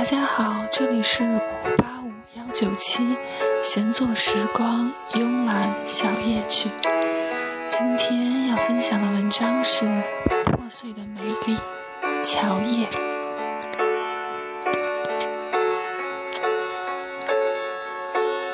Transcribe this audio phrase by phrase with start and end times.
[0.00, 1.38] 大家好，这里是五
[1.76, 3.18] 八五幺九七，
[3.62, 6.70] 闲坐时光，慵懒小夜曲。
[7.68, 9.84] 今天要分享的文章是
[10.44, 11.54] 《破碎的美丽》，
[12.22, 12.88] 乔叶。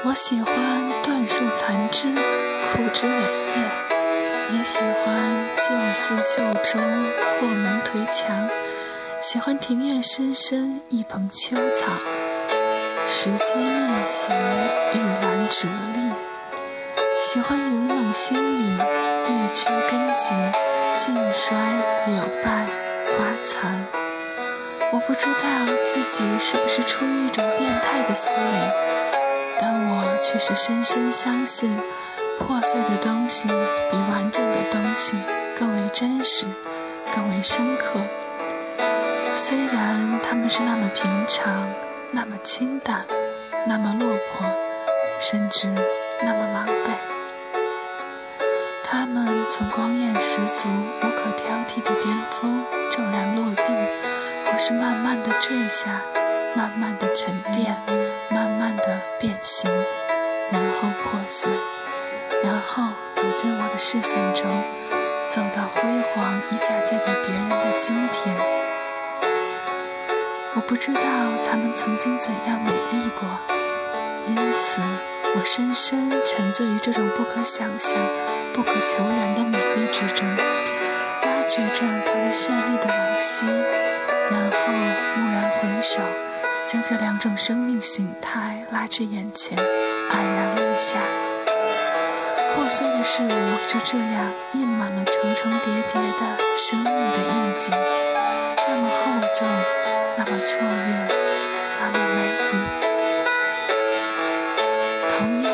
[0.05, 2.13] 我喜欢断树残枝，
[2.73, 6.83] 枯枝萎叶，也喜欢旧寺旧钟，
[7.39, 8.49] 破门颓墙。
[9.21, 11.91] 喜欢庭院深深一捧秋草，
[13.07, 14.35] 石阶面斜，
[14.95, 16.01] 玉兰折立。
[17.19, 20.35] 喜欢云冷星雨，月缺根结，
[20.99, 21.57] 尽衰
[22.07, 22.67] 柳败
[23.17, 23.87] 花残。
[24.93, 25.41] 我不知道
[25.83, 28.71] 自己是不是出于一种变态的心理，
[29.59, 31.81] 但我却是深深相信，
[32.39, 33.49] 破碎的东西
[33.91, 35.17] 比完整的东西
[35.59, 36.47] 更为真实，
[37.15, 38.01] 更为深刻。
[39.39, 41.69] 虽然他们是那么平常，
[42.11, 43.05] 那么清淡，
[43.67, 44.47] 那么落魄，
[45.21, 45.69] 甚至
[46.25, 46.89] 那么狼狈，
[48.83, 53.75] 他们从光艳十足、无可挑剔的巅峰骤然落地，
[54.51, 56.01] 或是慢慢的坠下，
[56.55, 57.77] 慢慢的沉淀，
[58.31, 59.71] 慢慢的变形，
[60.51, 61.53] 然后破碎，
[62.43, 64.65] 然后走进我的视线中，
[65.29, 65.83] 走到辉
[66.15, 68.56] 煌已嫁接给别人的今天。
[70.57, 71.01] 我不知道
[71.45, 73.29] 他们曾经怎样美丽过，
[74.27, 74.81] 因此
[75.37, 77.93] 我深深沉醉于这种不可想象、
[78.55, 83.47] 不可求原的美丽之中，挖掘着他们绚丽的往昔，
[84.31, 84.73] 然后
[85.19, 86.01] 蓦然回首，
[86.65, 91.01] 将这两种生命形态拉至眼前，黯然泪下。
[92.55, 97.71] 破碎的事物就这样印满了重重叠叠的生命的印记，
[98.67, 99.47] 那么厚重。
[100.19, 100.67] 那么卓越，
[101.79, 102.57] 那么美丽。
[105.11, 105.53] 同样，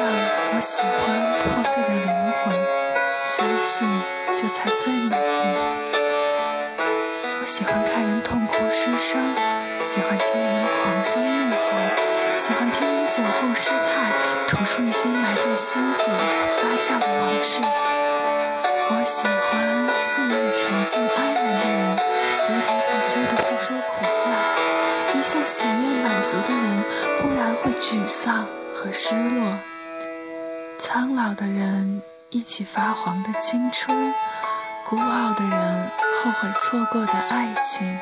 [0.54, 2.54] 我喜欢破碎的灵魂，
[3.24, 3.88] 相信
[4.36, 5.44] 这才最美丽。
[7.40, 9.34] 我喜欢看人痛哭失声，
[9.82, 11.66] 喜欢听人狂声怒吼，
[12.36, 14.12] 喜欢听人酒后失态，
[14.46, 16.04] 吐出一些埋在心底
[16.46, 17.60] 发酵的往事。
[18.91, 21.97] 我喜欢素日沉静安然的人，
[22.44, 26.84] 喋喋不休地诉说苦难；一向喜悦满足的人，
[27.21, 29.56] 忽然会沮丧和失落。
[30.78, 34.12] 苍老的人一起发黄的青春，
[34.89, 37.98] 孤傲的人后悔错过的爱情。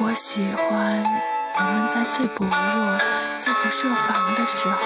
[0.00, 1.02] 我喜欢
[1.58, 2.98] 人们在最薄弱、
[3.36, 4.78] 最不设防的时候，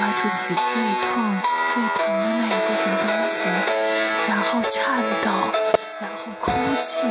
[0.00, 3.48] 挖出自己最痛、最疼的那一部分东西。
[4.28, 5.30] 然后颤抖，
[6.00, 6.50] 然后哭
[6.80, 7.06] 泣，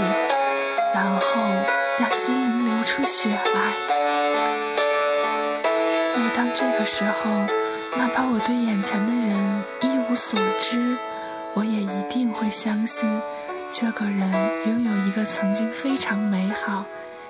[0.94, 1.42] 然后
[1.98, 3.74] 让心灵流出血来。
[6.18, 7.32] 每当这个时候，
[7.96, 10.98] 哪怕我对眼前的人一无所知，
[11.54, 13.22] 我也一定会相信，
[13.72, 14.30] 这个人
[14.66, 16.84] 拥有一个曾经非常美好，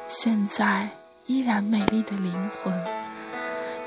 [0.07, 0.89] 现在
[1.27, 2.73] 依然美丽的灵魂。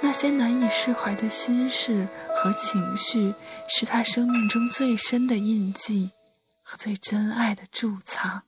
[0.00, 2.09] 那些难以释怀的心事。
[2.41, 3.35] 和情绪
[3.67, 6.12] 是他生命中最深的印记
[6.62, 8.45] 和最真爱的贮藏。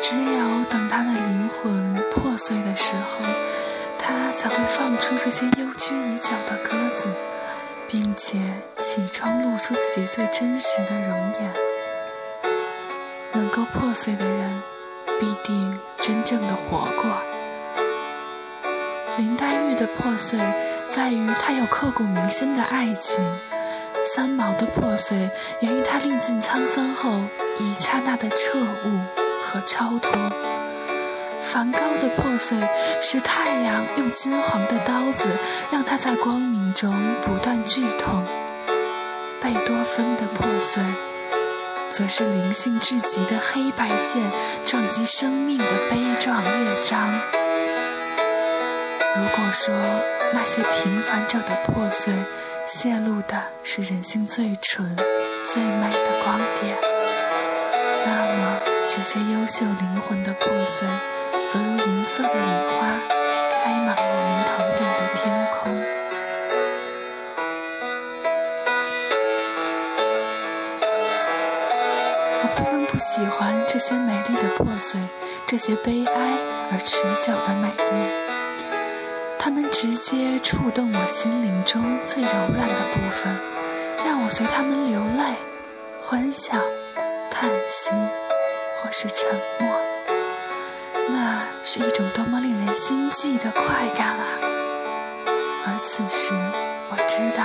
[0.00, 3.51] 只有等他的灵魂破碎的时候。
[4.04, 7.08] 他才会放出这些幽居已久的鸽子，
[7.86, 8.36] 并且
[8.76, 11.54] 起床露出自己最真实的容颜。
[13.32, 14.62] 能够破碎的人，
[15.20, 17.12] 必定真正的活过。
[19.16, 20.36] 林黛玉的破碎，
[20.88, 23.22] 在于她有刻骨铭心的爱情；
[24.02, 27.20] 三毛的破碎，源于她历尽沧桑后
[27.60, 29.00] 一刹那的彻悟
[29.40, 30.12] 和超脱。
[31.42, 32.56] 梵高的破碎，
[33.00, 35.28] 是太阳用金黄的刀子，
[35.70, 38.24] 让他在光明中不断剧痛；
[39.40, 40.82] 贝多芬的破碎，
[41.90, 44.22] 则是灵性至极的黑白键
[44.64, 47.12] 撞击生命的悲壮乐章。
[49.14, 49.74] 如果说
[50.32, 52.14] 那些平凡者的破碎，
[52.64, 54.96] 泄露的是人性最纯、
[55.44, 56.78] 最美的光点，
[58.06, 60.88] 那么这些优秀灵魂的破碎。
[61.52, 62.86] 则如银色的礼花，
[63.62, 65.60] 开满我们头顶的天空。
[72.40, 74.98] 我不能不喜欢这些美丽的破碎，
[75.44, 76.38] 这些悲哀
[76.70, 78.10] 而持久的美丽。
[79.38, 83.38] 它们直接触动我心灵中最柔软的部分，
[84.06, 85.34] 让我随它们流泪、
[86.00, 86.56] 欢笑、
[87.30, 87.90] 叹息，
[88.80, 89.68] 或是沉默。
[91.10, 94.24] 那是一种多么令人心悸的快感啊！
[95.64, 96.34] 而此时，
[96.90, 97.44] 我知道，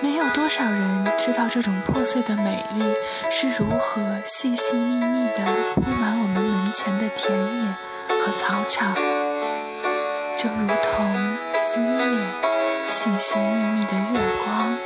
[0.00, 2.82] 没有多少人知道这种破碎的美丽
[3.30, 5.44] 是如何细细密密地
[5.74, 7.68] 铺满我们门前的田野
[8.24, 8.94] 和草场。
[10.34, 14.78] 就如同今夜、细细密密的月光。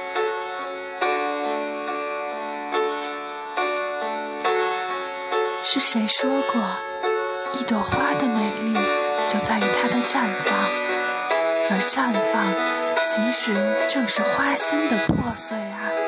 [5.63, 6.61] 是谁说过，
[7.53, 8.75] 一朵花的美丽
[9.27, 10.55] 就在于它的绽放，
[11.71, 12.45] 而绽放
[13.03, 13.55] 其实
[13.89, 16.06] 正是花心的破碎啊！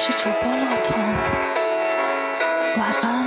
[0.00, 0.96] 是主播洛童，
[2.76, 3.17] 晚安。